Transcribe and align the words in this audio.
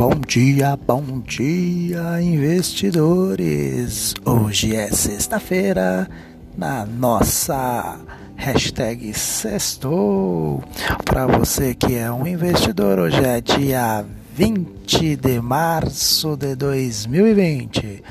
Bom 0.00 0.14
dia, 0.26 0.78
bom 0.86 1.20
dia, 1.26 2.22
investidores! 2.22 4.14
Hoje 4.24 4.74
é 4.74 4.90
sexta-feira, 4.90 6.08
na 6.56 6.86
nossa 6.86 8.00
hashtag 8.34 9.12
Sextou. 9.12 10.64
Para 11.04 11.26
você 11.26 11.74
que 11.74 11.96
é 11.96 12.10
um 12.10 12.26
investidor, 12.26 12.98
hoje 12.98 13.22
é 13.22 13.42
dia 13.42 14.02
20 14.34 15.16
de 15.16 15.38
março 15.38 16.34
de 16.34 16.54
2020. 16.54 18.02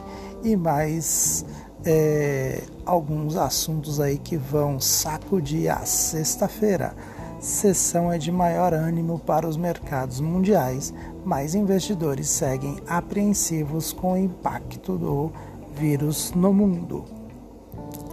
E 0.42 0.56
mais 0.56 1.44
é, 1.84 2.62
alguns 2.84 3.36
assuntos 3.36 4.00
aí 4.00 4.18
que 4.18 4.36
vão 4.36 4.80
sacudir 4.80 5.70
a 5.70 5.84
sexta-feira. 5.84 6.94
Sessão 7.40 8.12
é 8.12 8.18
de 8.18 8.30
maior 8.30 8.72
ânimo 8.72 9.18
para 9.18 9.48
os 9.48 9.56
mercados 9.56 10.20
mundiais, 10.20 10.94
mas 11.24 11.54
investidores 11.54 12.28
seguem 12.28 12.76
apreensivos 12.86 13.92
com 13.92 14.12
o 14.12 14.16
impacto 14.16 14.96
do 14.96 15.32
vírus 15.74 16.32
no 16.32 16.52
mundo. 16.52 17.21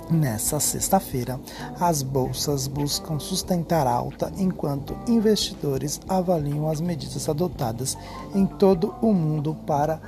Nessa 0.10 0.60
sexta-feira, 0.60 1.40
as 1.80 2.02
bolsas 2.02 2.68
buscam 2.68 3.20
sustentar 3.20 3.86
alta 3.86 4.32
enquanto 4.38 4.98
investidores 5.08 6.02
avaliam 6.10 6.68
as 6.68 6.82
medidas 6.82 7.30
adotadas 7.30 7.96
em 8.34 8.46
todo 8.46 8.96
o 9.04 9.14
mundo 9.14 9.56
para 9.68 10.02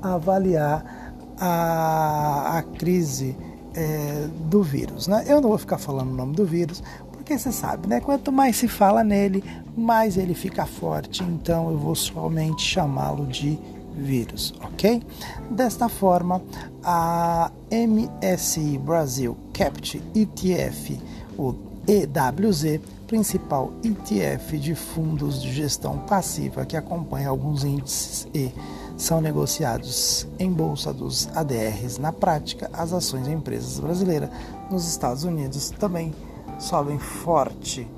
avaliar 0.00 1.12
a, 1.36 2.58
a 2.58 2.62
crise 2.62 3.36
é, 3.74 4.28
do 4.48 4.62
vírus. 4.62 5.08
Né? 5.08 5.24
Eu 5.26 5.40
não 5.40 5.48
vou 5.48 5.58
ficar 5.58 5.78
falando 5.78 6.10
o 6.10 6.16
nome 6.16 6.34
do 6.36 6.44
vírus, 6.44 6.80
porque 7.10 7.36
você 7.36 7.50
sabe, 7.50 7.88
né? 7.88 8.00
quanto 8.00 8.30
mais 8.30 8.56
se 8.56 8.68
fala 8.68 9.02
nele, 9.02 9.42
mais 9.76 10.16
ele 10.16 10.34
fica 10.34 10.64
forte. 10.64 11.24
Então 11.24 11.70
eu 11.70 11.76
vou 11.76 11.96
somente 11.96 12.62
chamá-lo 12.62 13.26
de 13.26 13.58
vírus, 13.94 14.54
ok? 14.62 15.02
Desta 15.50 15.88
forma, 15.88 16.42
a 16.82 17.50
MSI 17.70 18.78
Brasil 18.78 19.36
Capt 19.52 20.02
ETF, 20.14 21.00
o 21.38 21.54
EWZ, 21.86 22.80
principal 23.06 23.72
ETF 23.82 24.56
de 24.58 24.74
fundos 24.74 25.42
de 25.42 25.52
gestão 25.52 25.98
passiva 25.98 26.64
que 26.64 26.76
acompanha 26.76 27.28
alguns 27.28 27.64
índices 27.64 28.28
e 28.32 28.52
são 28.96 29.20
negociados 29.20 30.28
em 30.38 30.52
bolsa 30.52 30.92
dos 30.92 31.28
ADRs. 31.34 31.98
Na 31.98 32.12
prática, 32.12 32.70
as 32.72 32.92
ações 32.92 33.24
de 33.24 33.32
empresas 33.32 33.80
brasileiras 33.80 34.30
nos 34.70 34.86
Estados 34.86 35.24
Unidos 35.24 35.70
também 35.70 36.14
sobem 36.58 36.98
forte. 36.98 37.88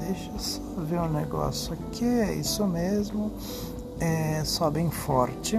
Deixa 0.00 0.30
eu 0.30 0.38
só 0.38 0.60
ver 0.78 1.00
um 1.00 1.08
negócio 1.08 1.72
aqui, 1.72 2.04
é 2.04 2.34
isso 2.34 2.66
mesmo 2.66 3.30
é, 4.00 4.42
sobem 4.44 4.90
forte, 4.90 5.58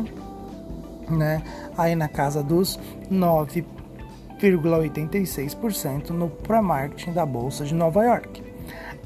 né? 1.09 1.41
Aí 1.77 1.95
na 1.95 2.07
casa 2.07 2.41
dos 2.43 2.79
9,86% 3.11 6.09
no 6.09 6.29
pré-marketing 6.29 7.13
da 7.13 7.25
Bolsa 7.25 7.65
de 7.65 7.73
Nova 7.73 8.03
York. 8.03 8.51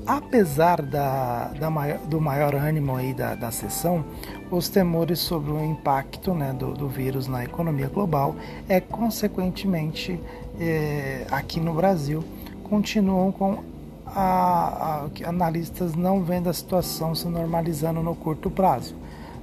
Apesar 0.06 0.82
da, 0.84 1.48
da 1.60 1.70
maior, 1.70 1.98
do 2.00 2.20
maior 2.22 2.54
ânimo 2.54 2.96
aí 2.96 3.14
da, 3.14 3.34
da 3.34 3.50
sessão, 3.50 4.06
os 4.52 4.70
temores 4.70 5.20
sobre 5.20 5.52
o 5.52 5.64
impacto 5.64 6.34
né, 6.34 6.54
do, 6.54 6.74
do 6.74 6.88
vírus 6.88 7.28
na 7.28 7.44
economia 7.44 7.88
global 7.88 8.36
é 8.70 8.80
consequentemente 8.80 10.20
é, 10.60 11.26
aqui 11.32 11.60
no 11.60 11.74
Brasil 11.74 12.24
continuam 12.70 13.32
com 13.32 13.64
a, 14.06 15.08
a, 15.26 15.30
analistas 15.30 15.96
não 15.96 16.24
vendo 16.24 16.50
a 16.50 16.54
situação 16.54 17.16
se 17.16 17.28
normalizando 17.28 18.02
no 18.02 18.16
curto 18.16 18.50
prazo. 18.50 18.96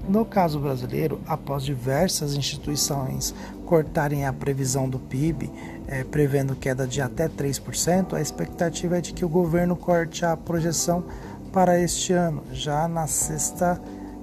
No 0.09 0.25
caso 0.25 0.59
brasileiro, 0.59 1.21
após 1.27 1.63
diversas 1.63 2.35
instituições 2.35 3.35
cortarem 3.65 4.27
a 4.27 4.33
previsão 4.33 4.89
do 4.89 4.99
PIB, 4.99 5.51
é, 5.87 6.03
prevendo 6.05 6.57
queda 6.57 6.87
de 6.87 7.01
até 7.01 7.29
3%, 7.29 8.15
a 8.15 8.21
expectativa 8.21 8.99
é 8.99 9.01
de 9.01 9.13
que 9.13 9.25
o 9.25 9.29
governo 9.29 9.77
corte 9.77 10.25
a 10.25 10.37
projeção 10.37 11.05
para 11.53 11.79
este 11.79 12.13
ano, 12.13 12.43
já 12.53 12.89
na 12.89 13.07
sexta, 13.07 13.81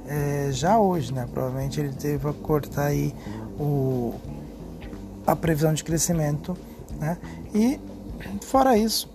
é, 0.08 0.50
já 0.52 0.78
hoje, 0.80 1.14
né? 1.14 1.28
Provavelmente 1.32 1.80
ele 1.80 1.90
deva 1.90 2.34
cortar 2.34 2.88
aí 2.88 3.14
o, 3.60 4.16
a 5.26 5.36
previsão 5.36 5.74
de 5.74 5.84
crescimento, 5.84 6.58
né? 7.00 7.18
E 7.54 7.80
fora 8.42 8.78
isso, 8.78 9.10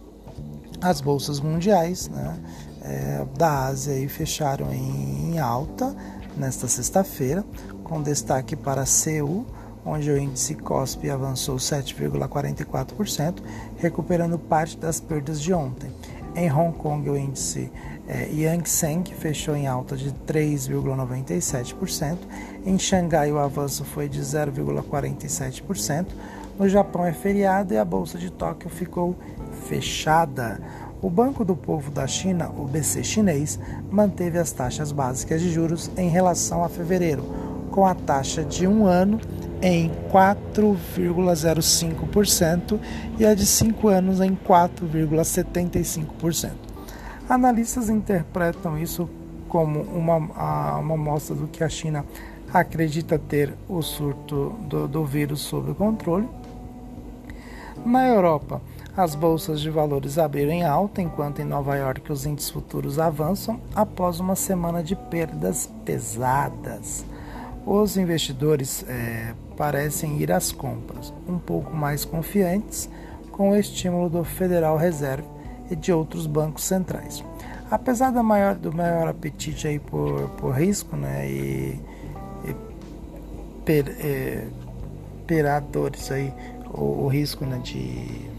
as 0.81 1.01
bolsas 1.01 1.41
mundiais, 1.41 2.09
né? 2.09 2.39
É, 2.85 3.25
da 3.37 3.65
Ásia 3.65 3.95
aí 3.95 4.07
fecharam 4.09 4.73
em, 4.73 5.33
em 5.33 5.39
alta, 5.39 5.97
nesta 6.37 6.69
sexta-feira, 6.69 7.43
com 7.83 8.03
destaque 8.03 8.55
para 8.55 8.85
Seul, 8.85 9.47
onde 9.87 10.11
o 10.11 10.19
índice 10.19 10.55
COSP 10.55 11.09
avançou 11.11 11.57
7,44%, 11.57 13.43
recuperando 13.79 14.39
parte 14.39 14.77
das 14.77 15.01
perdas 15.01 15.41
de 15.41 15.53
ontem. 15.53 15.91
Em 16.37 16.53
Hong 16.53 16.77
Kong, 16.77 17.09
o 17.09 17.17
índice 17.17 17.71
é, 18.07 18.29
Seng 18.65 19.05
fechou 19.15 19.55
em 19.57 19.67
alta 19.67 19.97
de 19.97 20.11
3,97%. 20.27 22.19
Em 22.67 22.79
Xangai, 22.79 23.33
o 23.33 23.39
avanço 23.39 23.85
foi 23.85 24.09
de 24.09 24.21
0,47%. 24.21 26.07
No 26.59 26.69
Japão 26.69 27.05
é 27.05 27.13
feriado 27.13 27.73
e 27.75 27.79
a 27.79 27.85
bolsa 27.85 28.19
de 28.19 28.31
Tóquio 28.31 28.69
ficou 28.69 29.17
fechada. 29.69 30.61
O 31.05 31.11
Banco 31.11 31.45
do 31.45 31.55
Povo 31.55 31.91
da 31.91 32.07
China, 32.07 32.51
o 32.57 32.65
BC 32.65 33.05
chinês, 33.05 33.61
manteve 33.91 34.39
as 34.39 34.53
taxas 34.53 34.91
básicas 34.91 35.43
de 35.43 35.51
juros 35.51 35.91
em 35.99 36.09
relação 36.09 36.65
a 36.65 36.69
fevereiro, 36.71 37.23
com 37.71 37.85
a 37.85 37.95
taxa 37.95 38.43
de 38.43 38.67
um 38.67 38.87
ano 38.87 39.21
em 39.61 39.91
4,05% 40.11 42.81
e 43.19 43.27
a 43.27 43.35
de 43.35 43.45
cinco 43.45 43.89
anos 43.89 44.23
em 44.23 44.35
4,75%. 44.35 46.53
Analistas 47.29 47.91
interpretam 47.91 48.79
isso 48.79 49.07
como 49.47 49.83
uma, 49.83 50.79
uma 50.79 50.97
mostra 50.97 51.37
do 51.37 51.49
que 51.49 51.63
a 51.63 51.69
China 51.69 52.03
acredita 52.51 53.19
ter 53.19 53.53
o 53.69 53.83
surto 53.83 54.55
do, 54.71 54.89
do 54.89 55.05
vírus 55.05 55.43
sob 55.43 55.75
controle. 55.75 56.27
Na 57.85 58.09
Europa, 58.09 58.63
as 58.97 59.17
bolsas 59.17 59.61
de 59.61 59.71
valores 59.71 60.19
abriram 60.19 60.53
em 60.53 60.65
alta, 60.65 61.03
enquanto 61.03 61.41
em 61.41 61.45
Nova 61.45 61.75
York 61.77 62.13
os 62.13 62.25
índices 62.27 62.51
futuros 62.51 62.99
avançam 62.99 63.61
após 63.75 64.21
uma 64.21 64.37
semana 64.37 64.85
de 64.85 64.95
perdas 64.95 65.69
pesadas. 65.85 67.05
Os 67.67 67.97
investidores 67.97 68.85
é, 68.87 69.35
parecem 69.57 70.21
ir 70.21 70.31
às 70.31 70.53
compras, 70.53 71.13
um 71.29 71.39
pouco 71.39 71.75
mais 71.75 72.05
confiantes 72.05 72.89
com 73.33 73.51
o 73.51 73.57
estímulo 73.57 74.09
do 74.09 74.23
Federal 74.23 74.77
Reserve 74.77 75.27
e 75.69 75.75
de 75.75 75.93
outros 75.93 76.27
bancos 76.27 76.63
centrais. 76.63 77.25
Apesar 77.69 78.13
da 78.13 78.23
maior, 78.23 78.55
do 78.55 78.73
maior 78.73 79.09
apetite 79.09 79.67
aí 79.67 79.81
por, 79.81 80.29
por 80.37 80.53
risco 80.53 80.95
né, 80.95 81.29
e, 81.29 81.81
e 82.45 82.57
per, 83.65 83.89
é, 83.99 84.47
peradores 85.27 86.13
aí, 86.13 86.33
o, 86.73 87.05
o 87.05 87.09
risco 87.09 87.45
né, 87.45 87.59
de 87.59 88.34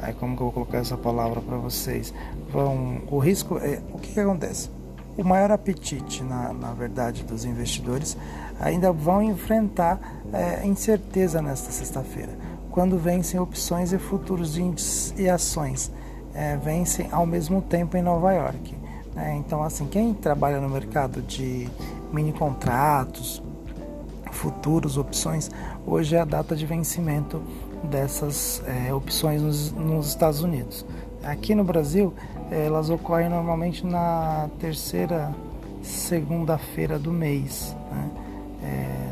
Aí 0.00 0.12
como 0.14 0.36
que 0.36 0.42
eu 0.42 0.46
vou 0.46 0.52
colocar 0.52 0.78
essa 0.78 0.96
palavra 0.96 1.40
para 1.40 1.56
vocês? 1.56 2.14
Vão, 2.50 3.02
o 3.10 3.18
risco 3.18 3.58
é 3.58 3.80
o 3.92 3.98
que, 3.98 4.12
que 4.12 4.20
acontece? 4.20 4.70
o 5.18 5.24
maior 5.24 5.50
apetite, 5.50 6.22
na, 6.22 6.52
na 6.52 6.72
verdade, 6.72 7.24
dos 7.24 7.44
investidores 7.44 8.16
ainda 8.60 8.92
vão 8.92 9.20
enfrentar 9.20 9.98
é, 10.32 10.64
incerteza 10.64 11.42
nesta 11.42 11.72
sexta-feira, 11.72 12.30
quando 12.70 12.96
vencem 12.96 13.40
opções 13.40 13.92
e 13.92 13.98
futuros 13.98 14.52
de 14.52 14.62
índices 14.62 15.12
e 15.18 15.28
ações 15.28 15.90
é, 16.32 16.56
vencem 16.56 17.08
ao 17.10 17.26
mesmo 17.26 17.60
tempo 17.60 17.96
em 17.96 18.02
Nova 18.02 18.32
York. 18.32 18.76
Né? 19.12 19.34
Então, 19.44 19.60
assim, 19.60 19.86
quem 19.86 20.14
trabalha 20.14 20.60
no 20.60 20.68
mercado 20.68 21.20
de 21.20 21.68
mini 22.12 22.32
contratos, 22.32 23.42
futuros, 24.30 24.96
opções, 24.96 25.50
hoje 25.84 26.14
é 26.14 26.20
a 26.20 26.24
data 26.24 26.54
de 26.54 26.64
vencimento 26.64 27.42
dessas 27.84 28.62
é, 28.66 28.92
opções 28.92 29.42
nos, 29.42 29.72
nos, 29.72 30.08
Estados 30.08 30.42
Unidos. 30.42 30.84
Aqui 31.22 31.54
no 31.54 31.64
Brasil, 31.64 32.12
elas 32.50 32.90
ocorrem 32.90 33.28
normalmente 33.28 33.84
na 33.84 34.48
terceira 34.58 35.34
segunda-feira 35.82 36.98
do 36.98 37.12
mês. 37.12 37.74
Né? 37.90 38.10
É, 38.64 39.08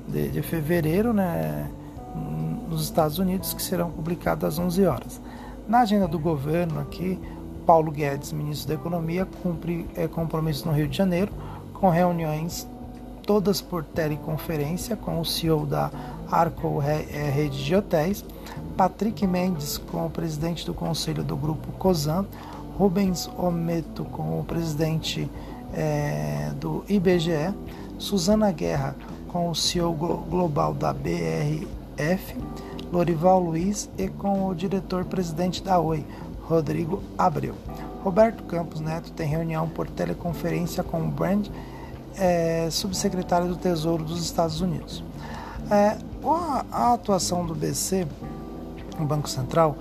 de, 0.07 0.29
de 0.31 0.43
fevereiro, 0.43 1.13
né, 1.13 1.71
nos 2.69 2.83
Estados 2.83 3.19
Unidos, 3.19 3.53
que 3.53 3.63
serão 3.63 3.91
publicados 3.91 4.45
às 4.45 4.59
11 4.59 4.87
horas. 4.87 5.21
Na 5.69 5.81
agenda 5.81 6.09
do 6.09 6.19
governo 6.19 6.81
aqui, 6.81 7.21
Paulo 7.67 7.93
Guedes, 7.93 8.33
ministro 8.33 8.69
da 8.69 8.75
Economia, 8.75 9.29
cumpre 9.43 9.87
é, 9.95 10.09
compromisso 10.09 10.67
no 10.67 10.73
Rio 10.73 10.89
de 10.89 10.97
Janeiro, 10.97 11.31
com 11.75 11.91
reuniões 11.91 12.67
todas 13.23 13.61
por 13.61 13.85
teleconferência 13.85 14.97
com 14.97 15.21
o 15.21 15.27
CEO 15.27 15.67
da 15.67 15.91
Arco 16.31 16.81
é, 16.81 17.29
Rede 17.29 17.63
de 17.63 17.77
Hotéis, 17.77 18.25
Patrick 18.79 19.27
Mendes 19.27 19.77
com 19.77 20.07
o 20.07 20.11
presidente 20.11 20.65
do 20.65 20.73
conselho 20.73 21.23
do 21.23 21.37
grupo 21.37 21.71
COSAN, 21.73 22.25
Rubens 22.79 23.29
Ometo 23.37 24.07
com 24.07 24.41
o 24.41 24.45
presidente 24.45 25.31
é, 25.75 26.51
do 26.59 26.83
IBGE, 26.89 27.53
Suzana 27.99 28.51
Guerra 28.53 28.97
com 29.29 29.51
o 29.51 29.55
CEO 29.55 29.93
global 29.93 30.73
da 30.73 30.95
BRF, 30.95 32.35
Lorival 32.93 33.41
Luiz, 33.41 33.89
e 33.99 34.09
com 34.09 34.49
o 34.49 34.55
diretor-presidente 34.55 35.63
da 35.63 35.79
Oi, 35.79 36.05
Rodrigo 36.43 37.03
Abreu. 37.17 37.55
Roberto 38.03 38.43
Campos 38.45 38.81
Neto 38.81 39.13
tem 39.13 39.29
reunião 39.29 39.69
por 39.69 39.89
teleconferência 39.89 40.83
com 40.83 41.03
o 41.03 41.09
Brand, 41.09 41.49
é, 42.17 42.69
subsecretário 42.71 43.49
do 43.49 43.57
Tesouro 43.57 44.05
dos 44.05 44.25
Estados 44.25 44.61
Unidos. 44.61 45.05
É, 45.71 45.99
a, 46.73 46.95
atuação 46.95 47.45
do 47.45 47.55
BC, 47.55 48.07
o 48.99 49.05
Banco 49.05 49.29
Central, 49.29 49.77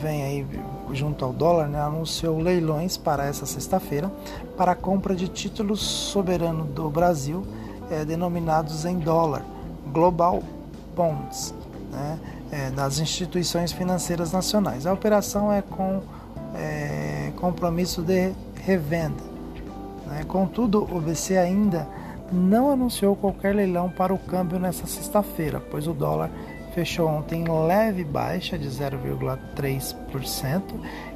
vem 0.00 0.22
aí 0.22 0.46
junto 0.92 1.24
ao 1.24 1.32
dólar, 1.32 1.68
né, 1.68 1.80
anunciou 1.80 2.38
leilões 2.38 2.96
para 2.96 3.24
essa 3.26 3.46
sexta-feira 3.46 4.10
para 4.56 4.72
a 4.72 4.74
compra 4.74 5.14
de 5.14 5.28
títulos 5.28 5.80
soberano 5.80 6.64
do 6.64 6.88
Brasil 6.88 7.44
é, 7.90 8.04
denominados 8.04 8.84
em 8.84 8.98
dólar, 8.98 9.44
global 9.92 10.42
bonds, 10.94 11.54
né, 11.92 12.18
é, 12.50 12.70
das 12.70 12.98
instituições 12.98 13.72
financeiras 13.72 14.32
nacionais. 14.32 14.86
A 14.86 14.92
operação 14.92 15.52
é 15.52 15.62
com 15.62 16.02
é, 16.54 17.32
compromisso 17.36 18.02
de 18.02 18.32
revenda. 18.64 19.22
Né. 20.06 20.24
Contudo, 20.26 20.82
o 20.84 21.00
BC 21.00 21.36
ainda 21.36 21.86
não 22.32 22.70
anunciou 22.70 23.14
qualquer 23.14 23.54
leilão 23.54 23.88
para 23.90 24.12
o 24.12 24.18
câmbio 24.18 24.58
nesta 24.58 24.86
sexta-feira, 24.86 25.60
pois 25.60 25.86
o 25.86 25.92
dólar 25.92 26.30
fechou 26.74 27.08
ontem 27.08 27.42
em 27.42 27.66
leve 27.66 28.04
baixa 28.04 28.58
de 28.58 28.68
0,3%, 28.68 30.62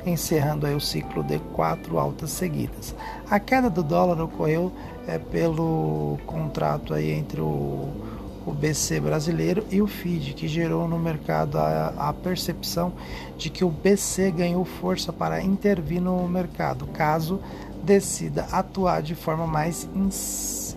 encerrando 0.07 0.67
aí 0.67 0.75
o 0.75 0.81
ciclo 0.81 1.23
de 1.23 1.39
quatro 1.55 1.99
altas 1.99 2.31
seguidas. 2.31 2.95
A 3.29 3.39
queda 3.39 3.69
do 3.69 3.83
dólar 3.83 4.23
ocorreu 4.23 4.73
é, 5.07 5.19
pelo 5.19 6.17
contrato 6.25 6.95
aí 6.95 7.11
entre 7.11 7.43
o, 7.43 7.89
o 8.47 8.53
BC 8.53 9.01
brasileiro 9.01 9.65
e 9.71 9.83
o 9.83 9.87
FID, 9.87 10.35
que 10.35 10.49
gerou 10.49 10.89
no 10.89 10.99
mercado 10.99 11.59
a, 11.59 11.95
a 11.97 12.13
percepção 12.13 12.93
de 13.37 13.51
que 13.51 13.65
o 13.65 13.71
BC 13.71 14.31
ganhou 14.31 14.65
força 14.65 15.13
para 15.13 15.43
intervir 15.43 16.01
no 16.01 16.27
mercado, 16.29 16.87
caso 16.87 17.41
decida 17.83 18.47
atuar 18.53 19.03
de 19.03 19.15
forma 19.15 19.47
mais 19.47 19.89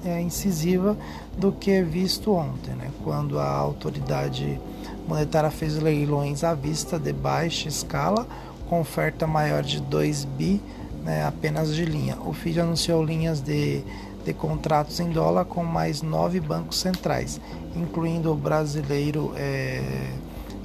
é, 0.06 0.22
incisiva 0.22 0.98
do 1.38 1.52
que 1.52 1.82
visto 1.82 2.34
ontem, 2.34 2.74
né? 2.76 2.92
quando 3.04 3.40
a 3.40 3.50
autoridade 3.50 4.60
monetária 5.08 5.52
fez 5.52 5.78
leilões 5.78 6.44
à 6.44 6.54
vista 6.54 6.98
de 6.98 7.12
baixa 7.12 7.68
escala, 7.68 8.26
com 8.70 8.80
oferta 8.80 9.28
maior 9.28 9.62
de 9.62 9.82
2 9.82 10.26
bi 10.26 10.62
né, 11.04 11.26
apenas 11.26 11.76
de 11.76 11.86
linha. 11.86 12.18
O 12.26 12.34
FID 12.34 12.62
anunciou 12.62 13.04
linhas 13.04 13.42
de, 13.42 13.84
de 14.24 14.34
contratos 14.34 15.00
em 15.00 15.10
dólar 15.10 15.46
com 15.46 15.64
mais 15.64 16.02
nove 16.02 16.40
bancos 16.40 16.80
centrais, 16.80 17.40
incluindo 17.76 18.32
o 18.32 18.36
brasileiro, 18.36 19.34
é, 19.36 19.82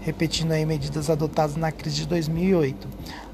repetindo 0.01 0.53
aí 0.53 0.65
medidas 0.65 1.11
adotadas 1.11 1.57
na 1.57 1.73
crise 1.73 1.97
de 1.97 2.07
2008. 2.07 2.89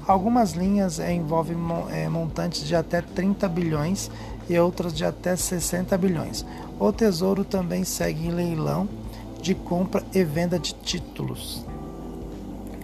Algumas 0.07 0.53
linhas 0.53 0.99
é, 0.99 1.13
envolvem 1.13 1.57
é, 1.91 2.07
montantes 2.07 2.67
de 2.67 2.75
até 2.75 3.01
30 3.01 3.47
bilhões 3.49 4.11
e 4.49 4.57
outras 4.59 4.93
de 4.93 5.03
até 5.03 5.35
60 5.35 5.97
bilhões. 5.97 6.45
O 6.79 6.91
Tesouro 6.91 7.43
também 7.43 7.83
segue 7.83 8.27
em 8.27 8.31
leilão 8.31 8.87
de 9.41 9.55
compra 9.55 10.03
e 10.13 10.23
venda 10.23 10.59
de 10.59 10.73
títulos. 10.73 11.65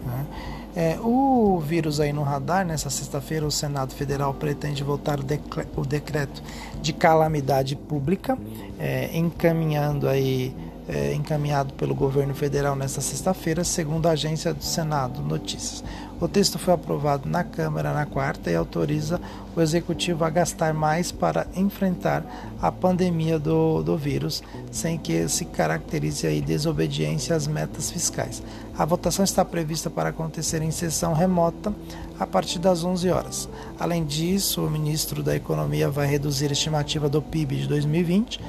Né? 0.06 0.26
É, 0.76 0.98
o 1.02 1.60
vírus 1.60 2.00
aí 2.00 2.14
no 2.14 2.24
radar, 2.24 2.66
nessa 2.66 2.90
sexta-feira, 2.90 3.46
o 3.46 3.52
Senado 3.52 3.94
Federal 3.94 4.34
pretende 4.34 4.84
votar 4.84 5.20
o, 5.20 5.86
decreto 5.86 6.42
de 6.82 6.94
calamidade 6.94 7.76
pública, 7.76 8.38
é, 8.80 9.10
encaminhando 9.18 10.08
aí 10.08 10.56
é, 10.92 11.14
encaminhado 11.14 11.74
pelo 11.74 11.96
governo 11.96 12.36
federal 12.36 12.76
nesta 12.76 13.00
sexta-feira, 13.00 13.64
segundo 13.64 14.08
a 14.08 14.12
agência 14.12 14.54
do 14.54 14.64
Senado 14.64 15.22
Notícias. 15.22 15.82
O 16.20 16.28
texto 16.28 16.60
foi 16.60 16.74
aprovado 16.74 17.28
na 17.28 17.44
Câmara 17.44 17.94
na 17.94 18.06
quarta 18.06 18.52
e 18.52 18.56
autoriza 18.56 19.20
o 19.56 19.62
executivo 19.62 20.24
a 20.24 20.30
gastar 20.30 20.74
mais 20.74 21.12
para 21.12 21.48
enfrentar 21.56 22.24
a 22.62 22.72
pandemia 22.72 23.40
do, 23.40 23.82
do 23.82 23.98
vírus, 23.98 24.44
sem 24.70 25.00
que 25.00 25.28
se 25.28 25.46
caracterize 25.46 26.28
aí 26.28 26.42
desobediência 26.42 27.36
às 27.36 27.48
metas 27.48 27.90
fiscais. 27.90 28.44
A 28.78 28.86
votação 28.86 29.24
está 29.24 29.44
prevista 29.44 29.90
para 29.90 30.10
acontecer 30.10 30.62
em 30.62 30.72
sessão 30.72 31.14
remota 31.14 31.74
a 32.20 32.28
partir 32.28 32.60
das 32.60 32.84
11 32.84 33.10
horas. 33.10 33.50
Além 33.80 34.06
disso, 34.06 34.62
o 34.64 34.70
ministro 34.70 35.24
da 35.24 35.36
Economia 35.36 35.90
vai 35.90 36.06
reduzir 36.06 36.50
a 36.50 36.54
estimativa 36.54 37.10
do 37.10 37.22
PIB 37.22 37.56
de 37.56 37.68
2020 37.68 38.40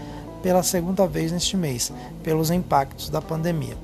pela 0.42 0.62
segunda 0.62 1.06
vez 1.06 1.32
neste 1.32 1.56
mês, 1.56 1.92
pelos 2.22 2.50
impactos 2.50 3.08
da 3.08 3.22
pandemia. 3.22 3.76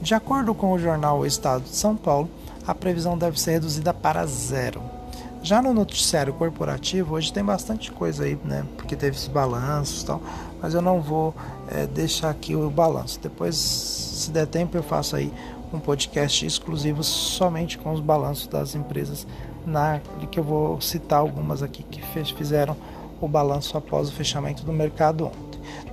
De 0.00 0.14
acordo 0.14 0.54
com 0.54 0.72
o 0.72 0.78
jornal 0.78 1.20
O 1.20 1.26
Estado 1.26 1.64
de 1.64 1.76
São 1.76 1.96
Paulo, 1.96 2.28
a 2.66 2.74
previsão 2.74 3.16
deve 3.16 3.40
ser 3.40 3.52
reduzida 3.52 3.94
para 3.94 4.26
zero. 4.26 4.82
Já 5.42 5.62
no 5.62 5.72
noticiário 5.72 6.32
corporativo, 6.32 7.14
hoje 7.14 7.32
tem 7.32 7.44
bastante 7.44 7.92
coisa 7.92 8.24
aí, 8.24 8.36
né? 8.44 8.66
Porque 8.76 8.96
teve 8.96 9.16
esses 9.16 9.28
balanços 9.28 10.02
e 10.02 10.06
tal, 10.06 10.20
mas 10.60 10.74
eu 10.74 10.82
não 10.82 11.00
vou 11.00 11.34
é, 11.68 11.86
deixar 11.86 12.30
aqui 12.30 12.56
o 12.56 12.68
balanço. 12.68 13.20
Depois, 13.22 13.54
se 13.54 14.30
der 14.30 14.46
tempo, 14.46 14.76
eu 14.76 14.82
faço 14.82 15.14
aí 15.14 15.32
um 15.72 15.78
podcast 15.78 16.44
exclusivo 16.44 17.02
somente 17.04 17.78
com 17.78 17.92
os 17.92 18.00
balanços 18.00 18.46
das 18.48 18.74
empresas, 18.74 19.26
na 19.64 20.00
que 20.30 20.40
eu 20.40 20.44
vou 20.44 20.80
citar 20.80 21.20
algumas 21.20 21.62
aqui 21.62 21.84
que 21.84 22.02
fizeram 22.34 22.76
o 23.20 23.28
balanço 23.28 23.76
após 23.76 24.08
o 24.08 24.12
fechamento 24.12 24.64
do 24.64 24.72
mercado 24.72 25.26
ontem. 25.26 25.45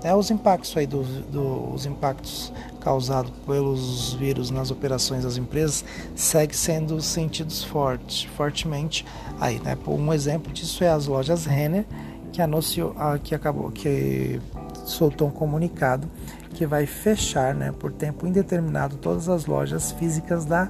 É, 0.03 0.13
os 0.13 0.29
impactos 0.29 0.75
aí 0.75 0.85
do, 0.85 1.03
do, 1.03 1.73
os 1.73 1.85
impactos 1.85 2.51
causados 2.81 3.31
pelos 3.45 4.13
vírus 4.13 4.49
nas 4.49 4.69
operações 4.71 5.23
das 5.23 5.37
empresas 5.37 5.85
segue 6.15 6.55
sendo 6.55 7.01
sentidos 7.01 7.63
forte, 7.63 8.29
fortemente 8.29 9.05
aí, 9.39 9.59
né? 9.59 9.77
Um 9.87 10.13
exemplo 10.13 10.51
disso 10.51 10.83
é 10.83 10.89
as 10.89 11.07
lojas 11.07 11.45
Renner 11.45 11.85
que 12.33 12.41
anunciou, 12.41 12.93
ah, 12.97 13.17
que 13.21 13.33
acabou, 13.35 13.71
que 13.71 14.41
soltou 14.85 15.27
um 15.27 15.31
comunicado 15.31 16.09
que 16.53 16.65
vai 16.65 16.85
fechar, 16.85 17.53
né, 17.53 17.71
por 17.71 17.91
tempo 17.91 18.27
indeterminado 18.27 18.97
todas 18.97 19.29
as 19.29 19.45
lojas 19.45 19.91
físicas 19.93 20.45
da, 20.45 20.69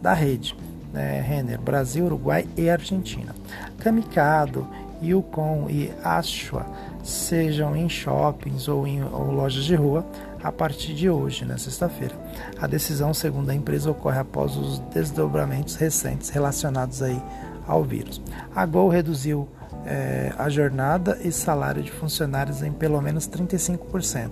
da 0.00 0.12
rede, 0.12 0.56
né, 0.92 1.20
Renner, 1.20 1.60
Brasil, 1.60 2.04
Uruguai 2.04 2.46
e 2.56 2.68
Argentina. 2.70 3.34
Camicado, 3.78 4.68
Yukon 5.10 5.66
e 5.68 5.92
Ashua 6.02 6.66
sejam 7.02 7.76
em 7.76 7.88
shoppings 7.88 8.66
ou 8.68 8.86
em 8.86 9.02
ou 9.02 9.30
lojas 9.30 9.64
de 9.64 9.74
rua 9.74 10.04
a 10.42 10.52
partir 10.52 10.94
de 10.94 11.08
hoje, 11.08 11.44
na 11.44 11.56
sexta-feira. 11.56 12.14
A 12.60 12.66
decisão, 12.66 13.14
segundo 13.14 13.50
a 13.50 13.54
empresa, 13.54 13.90
ocorre 13.90 14.18
após 14.18 14.56
os 14.56 14.78
desdobramentos 14.92 15.74
recentes 15.76 16.28
relacionados 16.28 17.02
aí 17.02 17.20
ao 17.66 17.82
vírus. 17.82 18.20
A 18.54 18.66
Gol 18.66 18.88
reduziu 18.88 19.48
é, 19.86 20.32
a 20.36 20.48
jornada 20.48 21.18
e 21.22 21.32
salário 21.32 21.82
de 21.82 21.90
funcionários 21.90 22.62
em 22.62 22.72
pelo 22.72 23.00
menos 23.00 23.26
35%. 23.28 24.30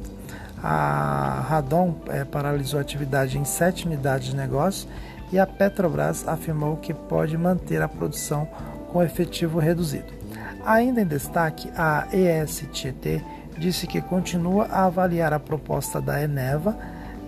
A 0.62 1.44
Radon 1.48 1.96
é, 2.08 2.24
paralisou 2.24 2.78
a 2.78 2.82
atividade 2.82 3.38
em 3.38 3.44
sete 3.44 3.86
unidades 3.86 4.28
de 4.28 4.36
negócio 4.36 4.88
e 5.32 5.38
a 5.38 5.46
Petrobras 5.46 6.28
afirmou 6.28 6.76
que 6.76 6.92
pode 6.92 7.36
manter 7.36 7.82
a 7.82 7.88
produção 7.88 8.46
com 8.92 9.02
efetivo 9.02 9.58
reduzido. 9.58 10.21
Ainda 10.64 11.00
em 11.00 11.06
destaque, 11.06 11.70
a 11.76 12.06
ESTT 12.12 13.22
disse 13.58 13.86
que 13.86 14.00
continua 14.00 14.66
a 14.66 14.84
avaliar 14.86 15.32
a 15.32 15.40
proposta 15.40 16.00
da 16.00 16.22
Eneva, 16.22 16.76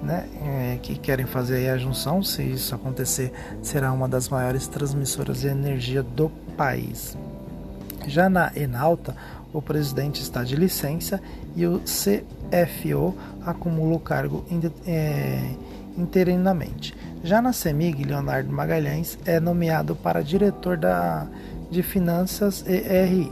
né, 0.03 0.29
é, 0.43 0.79
que 0.81 0.97
querem 0.97 1.27
fazer 1.27 1.69
a 1.69 1.77
junção. 1.77 2.23
Se 2.23 2.43
isso 2.43 2.75
acontecer, 2.75 3.33
será 3.63 3.93
uma 3.93 4.09
das 4.09 4.29
maiores 4.29 4.69
transmissoras 4.69 5.41
de 5.41 5.49
energia 5.49 6.03
do 6.03 6.29
país. 6.57 7.17
Já 8.07 8.29
na 8.29 8.53
Enalta, 8.55 9.17
o 9.53 9.63
presidente 9.63 10.21
está 10.21 10.45
de 10.45 10.57
licença 10.57 11.21
e 11.57 11.67
o 11.67 11.81
CFO 11.81 13.15
acumula 13.45 13.97
o 13.97 14.01
cargo 14.01 14.45
é, 14.87 15.41
interinamente. 15.97 16.95
Já 17.23 17.41
na 17.41 17.53
CEMIG, 17.53 18.05
Leonardo 18.05 18.53
Magalhães 18.53 19.19
é 19.25 19.41
nomeado 19.41 19.95
para 19.97 20.23
diretor 20.23 20.77
da 20.77 21.27
de 21.75 21.83
Finanças 21.83 22.65
ERI. 22.67 23.31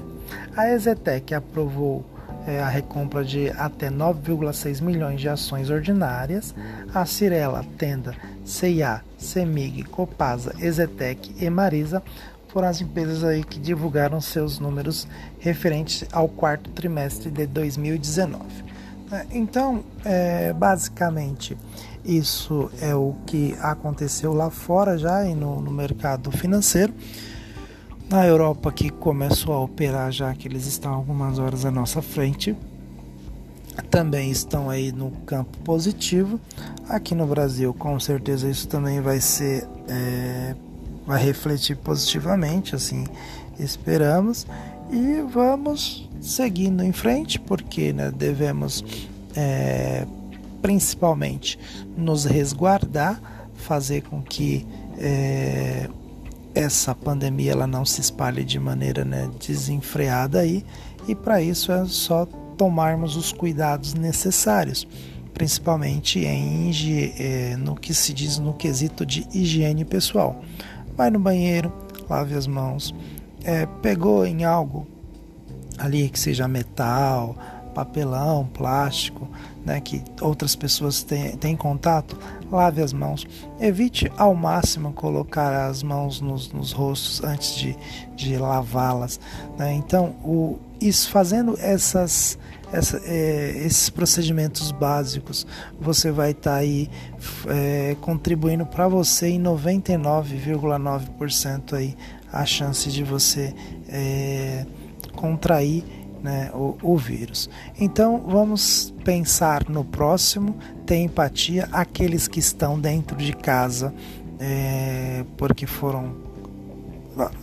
A 0.56 0.68
Exetec 0.68 1.32
aprovou 1.32 2.04
é, 2.46 2.60
a 2.60 2.68
recompra 2.68 3.24
de 3.24 3.50
até 3.50 3.88
9,6 3.88 4.82
milhões 4.82 5.20
de 5.20 5.28
ações 5.28 5.70
ordinárias. 5.70 6.52
A 6.92 7.06
Cirela, 7.06 7.64
Tenda, 7.78 8.14
CIA, 8.44 9.00
Semig, 9.16 9.84
Copasa, 9.84 10.54
Exetec 10.58 11.32
e 11.38 11.48
Marisa 11.48 12.02
foram 12.48 12.68
as 12.68 12.80
empresas 12.80 13.22
aí 13.22 13.44
que 13.44 13.58
divulgaram 13.58 14.20
seus 14.20 14.58
números 14.58 15.06
referentes 15.38 16.04
ao 16.12 16.28
quarto 16.28 16.68
trimestre 16.70 17.30
de 17.30 17.46
2019. 17.46 18.44
É, 19.12 19.26
então, 19.30 19.84
é, 20.04 20.52
basicamente, 20.52 21.56
isso 22.04 22.70
é 22.80 22.94
o 22.94 23.14
que 23.24 23.54
aconteceu 23.60 24.34
lá 24.34 24.50
fora 24.50 24.98
já 24.98 25.24
e 25.24 25.34
no, 25.34 25.60
no 25.60 25.70
mercado 25.70 26.32
financeiro. 26.32 26.92
Na 28.12 28.26
Europa 28.26 28.70
que 28.70 28.90
começou 28.90 29.54
a 29.54 29.60
operar 29.60 30.12
já 30.12 30.34
que 30.34 30.46
eles 30.46 30.66
estão 30.66 30.92
algumas 30.92 31.38
horas 31.38 31.64
à 31.64 31.70
nossa 31.70 32.02
frente, 32.02 32.54
também 33.90 34.30
estão 34.30 34.68
aí 34.68 34.92
no 34.92 35.10
campo 35.24 35.56
positivo. 35.64 36.38
Aqui 36.90 37.14
no 37.14 37.26
Brasil, 37.26 37.72
com 37.72 37.98
certeza 37.98 38.50
isso 38.50 38.68
também 38.68 39.00
vai 39.00 39.18
ser, 39.18 39.66
é, 39.88 40.54
vai 41.06 41.24
refletir 41.24 41.74
positivamente, 41.74 42.76
assim 42.76 43.06
esperamos. 43.58 44.46
E 44.90 45.22
vamos 45.22 46.06
seguindo 46.20 46.84
em 46.84 46.92
frente, 46.92 47.40
porque 47.40 47.94
né, 47.94 48.12
devemos 48.14 48.84
é, 49.34 50.06
principalmente 50.60 51.58
nos 51.96 52.26
resguardar, 52.26 53.48
fazer 53.54 54.02
com 54.02 54.20
que 54.20 54.66
é, 54.98 55.88
essa 56.54 56.94
pandemia 56.94 57.52
ela 57.52 57.66
não 57.66 57.84
se 57.84 58.00
espalhe 58.00 58.44
de 58.44 58.58
maneira 58.58 59.04
né, 59.04 59.30
desenfreada 59.44 60.40
aí 60.40 60.64
e 61.08 61.14
para 61.14 61.40
isso 61.40 61.72
é 61.72 61.84
só 61.86 62.26
tomarmos 62.56 63.16
os 63.16 63.32
cuidados 63.32 63.94
necessários, 63.94 64.86
principalmente 65.34 66.20
em 66.20 66.70
é, 67.18 67.56
no 67.56 67.74
que 67.74 67.92
se 67.92 68.12
diz 68.12 68.38
no 68.38 68.52
quesito 68.52 69.04
de 69.04 69.26
higiene 69.32 69.84
pessoal. 69.84 70.42
Vai 70.96 71.10
no 71.10 71.18
banheiro, 71.18 71.72
lave 72.08 72.34
as 72.34 72.46
mãos, 72.46 72.94
é, 73.42 73.66
pegou 73.80 74.24
em 74.26 74.44
algo 74.44 74.86
ali 75.78 76.08
que 76.08 76.18
seja 76.18 76.46
metal, 76.46 77.36
papelão, 77.74 78.48
plástico, 78.52 79.26
né, 79.64 79.80
que 79.80 80.02
outras 80.20 80.54
pessoas 80.54 81.02
têm, 81.02 81.34
têm 81.36 81.56
contato, 81.56 82.18
lave 82.50 82.82
as 82.82 82.92
mãos. 82.92 83.26
Evite 83.60 84.12
ao 84.16 84.34
máximo 84.34 84.92
colocar 84.92 85.68
as 85.68 85.82
mãos 85.82 86.20
nos, 86.20 86.52
nos 86.52 86.72
rostos 86.72 87.24
antes 87.24 87.56
de, 87.56 87.74
de 88.14 88.36
lavá-las. 88.36 89.18
Né? 89.58 89.72
Então, 89.74 90.14
o, 90.24 90.58
isso, 90.80 91.10
fazendo 91.10 91.56
essas, 91.60 92.38
essa, 92.72 93.00
é, 93.04 93.62
esses 93.64 93.88
procedimentos 93.88 94.72
básicos, 94.72 95.46
você 95.80 96.10
vai 96.10 96.32
estar 96.32 96.50
tá 96.50 96.56
aí 96.56 96.90
é, 97.48 97.96
contribuindo 98.00 98.66
para 98.66 98.88
você 98.88 99.28
em 99.28 99.40
99,9% 99.42 101.74
aí 101.74 101.96
a 102.32 102.44
chance 102.46 102.90
de 102.90 103.04
você 103.04 103.54
é, 103.88 104.66
contrair 105.14 105.84
né, 106.22 106.50
o, 106.54 106.76
o 106.82 106.96
vírus. 106.96 107.50
Então 107.78 108.24
vamos 108.26 108.94
pensar 109.04 109.68
no 109.68 109.84
próximo, 109.84 110.56
ter 110.86 110.98
empatia, 110.98 111.68
aqueles 111.72 112.28
que 112.28 112.38
estão 112.38 112.78
dentro 112.78 113.16
de 113.16 113.32
casa 113.32 113.92
é, 114.38 115.24
porque 115.36 115.66
foram 115.66 116.32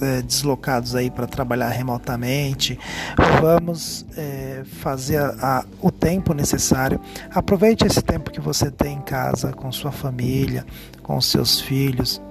é, 0.02 0.22
deslocados 0.22 0.96
aí 0.96 1.10
para 1.10 1.28
trabalhar 1.28 1.70
remotamente. 1.70 2.78
Vamos 3.40 4.06
é, 4.18 4.64
fazer 4.82 5.18
a, 5.18 5.36
a, 5.42 5.66
o 5.82 5.92
tempo 5.92 6.34
necessário. 6.34 7.00
Aproveite 7.32 7.86
esse 7.86 8.02
tempo 8.02 8.32
que 8.32 8.42
você 8.42 8.70
tem 8.70 8.98
em 8.98 9.02
casa 9.02 9.54
com 9.54 9.72
sua 9.72 9.92
família, 9.92 10.66
com 11.04 11.20
seus 11.22 11.62
filhos. 11.62 12.22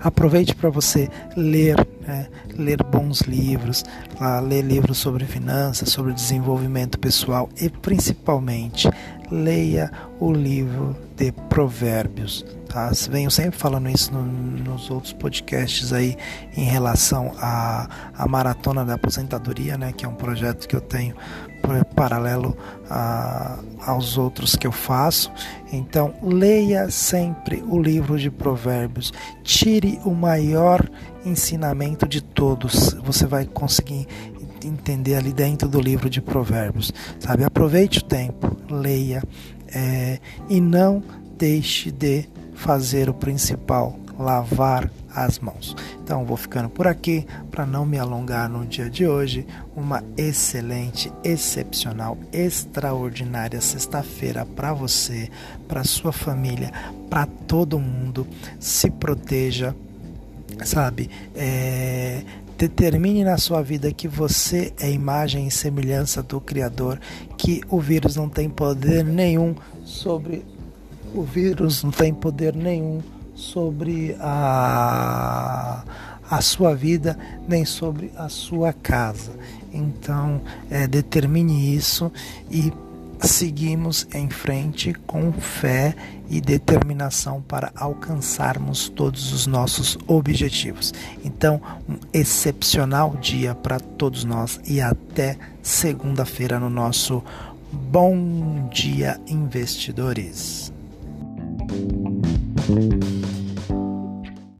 Aproveite 0.00 0.54
para 0.54 0.68
você 0.68 1.08
ler 1.36 1.76
né? 2.06 2.26
ler 2.56 2.82
bons 2.82 3.22
livros, 3.22 3.84
ler 4.46 4.62
livros 4.62 4.98
sobre 4.98 5.24
finanças, 5.24 5.90
sobre 5.90 6.12
desenvolvimento 6.12 6.98
pessoal 6.98 7.48
e 7.60 7.68
principalmente 7.68 8.88
leia 9.30 9.90
o 10.20 10.30
livro 10.30 10.94
de 11.16 11.32
Provérbios. 11.48 12.44
Tá? 12.68 12.90
Venho 13.10 13.30
sempre 13.30 13.58
falando 13.58 13.88
isso 13.88 14.12
no, 14.12 14.22
nos 14.24 14.90
outros 14.90 15.12
podcasts 15.12 15.92
aí 15.92 16.16
em 16.56 16.64
relação 16.64 17.32
à, 17.38 17.88
à 18.14 18.28
maratona 18.28 18.84
da 18.84 18.94
aposentadoria, 18.94 19.76
né? 19.78 19.92
que 19.92 20.04
é 20.04 20.08
um 20.08 20.14
projeto 20.14 20.68
que 20.68 20.76
eu 20.76 20.80
tenho 20.80 21.14
paralelo 21.94 22.56
a, 22.88 23.58
aos 23.86 24.18
outros 24.18 24.56
que 24.56 24.66
eu 24.66 24.72
faço. 24.72 25.30
Então, 25.72 26.14
leia 26.22 26.90
sempre 26.90 27.62
o 27.68 27.80
livro 27.80 28.18
de 28.18 28.30
Provérbios, 28.30 29.12
tire 29.42 30.00
o 30.04 30.10
maior 30.10 30.88
ensinamento 31.24 32.06
de 32.06 32.20
todos. 32.20 32.94
Você 33.04 33.26
vai 33.26 33.46
conseguir 33.46 34.06
entender 34.64 35.14
ali 35.14 35.32
dentro 35.32 35.68
do 35.68 35.80
livro 35.80 36.08
de 36.08 36.20
Provérbios, 36.20 36.92
sabe? 37.18 37.44
Aproveite 37.44 37.98
o 37.98 38.04
tempo, 38.04 38.56
leia 38.70 39.22
é, 39.74 40.18
e 40.48 40.60
não 40.60 41.02
deixe 41.36 41.90
de 41.90 42.28
fazer 42.54 43.08
o 43.08 43.14
principal, 43.14 43.98
lavar 44.18 44.90
as 45.14 45.38
mãos. 45.38 45.76
Então 46.02 46.24
vou 46.24 46.36
ficando 46.36 46.68
por 46.68 46.86
aqui 46.86 47.26
para 47.50 47.66
não 47.66 47.84
me 47.84 47.98
alongar 47.98 48.48
no 48.48 48.64
dia 48.64 48.88
de 48.88 49.06
hoje. 49.06 49.46
Uma 49.76 50.02
excelente, 50.16 51.12
excepcional, 51.22 52.16
extraordinária 52.32 53.60
sexta-feira 53.60 54.44
para 54.44 54.72
você, 54.72 55.30
para 55.68 55.84
sua 55.84 56.12
família, 56.12 56.72
para 57.08 57.26
todo 57.46 57.78
mundo. 57.78 58.26
Se 58.58 58.90
proteja, 58.90 59.74
sabe? 60.64 61.10
É, 61.34 62.22
determine 62.56 63.24
na 63.24 63.38
sua 63.38 63.62
vida 63.62 63.92
que 63.92 64.06
você 64.06 64.72
é 64.78 64.90
imagem 64.90 65.46
e 65.46 65.50
semelhança 65.50 66.22
do 66.22 66.40
Criador, 66.40 67.00
que 67.36 67.60
o 67.68 67.80
vírus 67.80 68.16
não 68.16 68.28
tem 68.28 68.48
poder 68.48 69.04
nenhum 69.04 69.54
sobre 69.84 70.44
o 71.14 71.22
vírus, 71.22 71.82
não 71.82 71.90
tem 71.90 72.14
poder 72.14 72.54
nenhum 72.54 73.00
sobre 73.42 74.16
a, 74.20 75.82
a 76.30 76.40
sua 76.40 76.74
vida, 76.74 77.18
nem 77.48 77.64
sobre 77.64 78.12
a 78.16 78.28
sua 78.28 78.72
casa. 78.72 79.32
Então, 79.72 80.40
é, 80.70 80.86
determine 80.86 81.74
isso 81.74 82.12
e 82.50 82.72
seguimos 83.20 84.06
em 84.14 84.28
frente 84.28 84.94
com 85.06 85.32
fé 85.32 85.94
e 86.28 86.40
determinação 86.40 87.42
para 87.42 87.72
alcançarmos 87.76 88.88
todos 88.88 89.32
os 89.32 89.46
nossos 89.46 89.98
objetivos. 90.06 90.92
Então, 91.24 91.60
um 91.88 91.96
excepcional 92.12 93.16
dia 93.20 93.54
para 93.54 93.78
todos 93.78 94.24
nós 94.24 94.60
e 94.66 94.80
até 94.80 95.36
segunda-feira 95.62 96.58
no 96.58 96.70
nosso 96.70 97.22
Bom 97.72 98.68
Dia 98.70 99.20
Investidores. 99.26 100.72